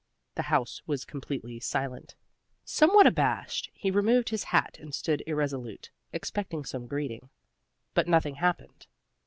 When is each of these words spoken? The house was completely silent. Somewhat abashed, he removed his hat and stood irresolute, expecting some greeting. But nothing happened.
The 0.33 0.41
house 0.49 0.81
was 0.87 1.05
completely 1.05 1.59
silent. 1.59 2.15
Somewhat 2.65 3.05
abashed, 3.05 3.69
he 3.71 3.91
removed 3.91 4.29
his 4.29 4.45
hat 4.45 4.79
and 4.79 4.95
stood 4.95 5.21
irresolute, 5.27 5.91
expecting 6.11 6.65
some 6.65 6.87
greeting. 6.87 7.29
But 7.93 8.07
nothing 8.07 8.37
happened. 8.37 8.87